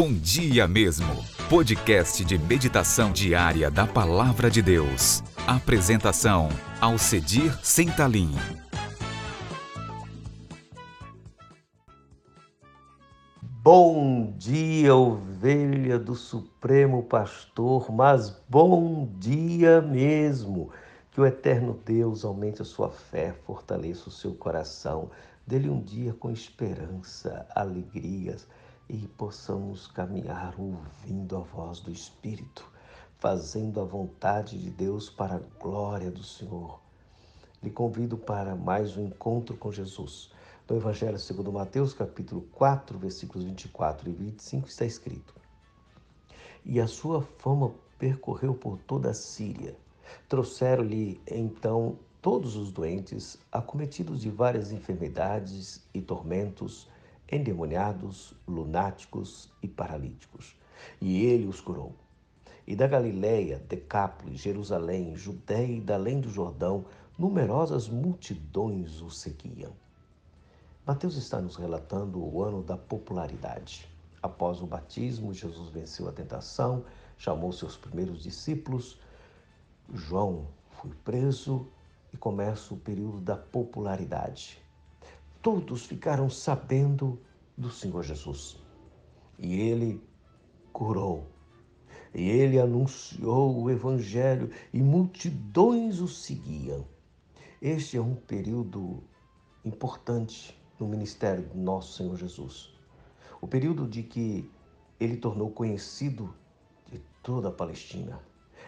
[0.00, 1.12] Bom Dia Mesmo,
[1.50, 5.24] podcast de meditação diária da Palavra de Deus.
[5.44, 8.30] Apresentação: Alcedir Sentalim.
[13.42, 20.70] Bom dia, ovelha do Supremo Pastor, mas bom dia mesmo.
[21.10, 25.10] Que o eterno Deus aumente a sua fé, fortaleça o seu coração,
[25.44, 28.46] dê-lhe um dia com esperança, alegrias
[28.88, 32.64] e possamos caminhar ouvindo a voz do Espírito,
[33.18, 36.80] fazendo a vontade de Deus para a glória do Senhor.
[37.62, 40.30] Lhe convido para mais um encontro com Jesus.
[40.68, 45.34] No Evangelho segundo Mateus, capítulo 4, versículos 24 e 25, está escrito:
[46.64, 49.76] E a sua fama percorreu por toda a Síria.
[50.28, 56.88] Trouxeram-lhe então todos os doentes, acometidos de várias enfermidades e tormentos,
[57.30, 60.56] endemoniados, lunáticos e paralíticos.
[61.00, 61.94] E ele os curou.
[62.66, 66.84] E da Galiléia, Decápolis, Jerusalém, Judéia e da além do Jordão,
[67.18, 69.72] numerosas multidões o seguiam.
[70.86, 73.88] Mateus está nos relatando o ano da popularidade.
[74.22, 76.84] Após o batismo, Jesus venceu a tentação,
[77.16, 78.98] chamou seus primeiros discípulos.
[79.92, 81.66] João foi preso
[82.12, 84.62] e começa o período da popularidade
[85.42, 87.18] todos ficaram sabendo
[87.58, 88.56] do Senhor Jesus.
[89.36, 90.00] E ele
[90.72, 91.26] curou.
[92.14, 96.86] E ele anunciou o Evangelho e multidões o seguiam.
[97.60, 99.02] Este é um período
[99.64, 102.72] importante no ministério do nosso Senhor Jesus.
[103.40, 104.48] O período de que
[105.00, 106.32] ele tornou conhecido
[106.90, 108.20] de toda a Palestina.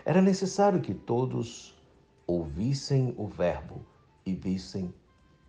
[0.04, 1.74] Era necessário que todos
[2.26, 3.84] ouvissem o Verbo
[4.26, 4.92] e vissem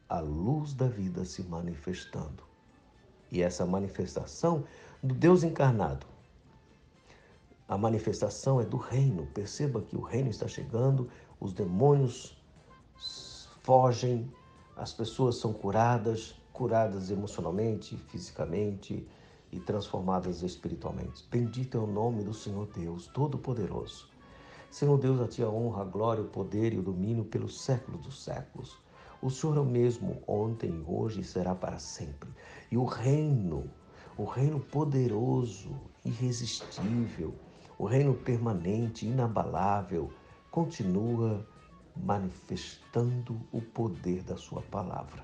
[0.08, 2.51] a luz da vida se manifestando.
[3.32, 4.66] E essa manifestação
[5.02, 6.06] do Deus encarnado.
[7.68, 9.26] A manifestação é do reino.
[9.28, 12.38] Perceba que o reino está chegando, os demônios
[13.64, 14.30] fogem,
[14.76, 19.08] as pessoas são curadas, curadas emocionalmente, fisicamente
[19.52, 21.26] e transformadas espiritualmente.
[21.30, 24.10] Bendito é o nome do Senhor Deus Todo-Poderoso.
[24.70, 28.02] Senhor Deus, a ti a honra, a glória, o poder e o domínio pelos séculos
[28.02, 28.78] dos séculos.
[29.22, 32.28] O Senhor é o mesmo ontem, hoje e será para sempre.
[32.72, 33.70] E o reino,
[34.18, 35.70] o reino poderoso,
[36.04, 37.32] irresistível,
[37.78, 40.12] o reino permanente, inabalável,
[40.50, 41.48] continua
[41.96, 45.24] manifestando o poder da Sua palavra.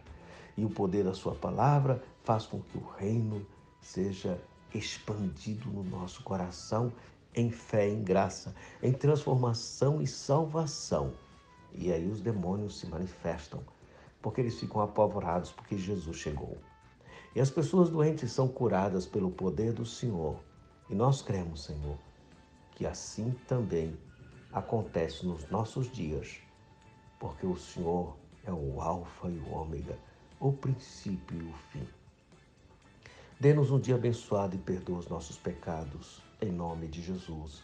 [0.55, 3.43] E o poder da Sua palavra faz com que o reino
[3.81, 4.39] seja
[4.75, 6.93] expandido no nosso coração
[7.33, 8.53] em fé, em graça,
[8.83, 11.13] em transformação e salvação.
[11.73, 13.59] E aí os demônios se manifestam
[14.27, 16.57] porque eles ficam apavorados porque Jesus chegou.
[17.33, 20.37] E as pessoas doentes são curadas pelo poder do Senhor.
[20.89, 21.97] E nós cremos, Senhor,
[22.75, 23.97] que assim também
[24.51, 26.41] acontece nos nossos dias,
[27.17, 29.97] porque o Senhor é o Alfa e o Ômega,
[30.41, 31.87] o princípio e o fim.
[33.39, 37.63] Dê-nos um dia abençoado e perdoa os nossos pecados, em nome de Jesus.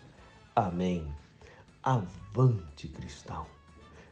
[0.56, 1.13] Amém.
[1.84, 3.45] Avante, cristão.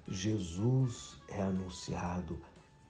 [0.08, 2.40] Jesus é anunciado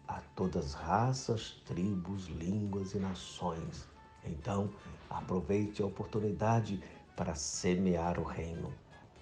[0.08, 3.88] a todas as raças, tribos, línguas e nações.
[4.26, 4.70] Então,
[5.10, 6.82] aproveite a oportunidade
[7.16, 8.74] para semear o reino.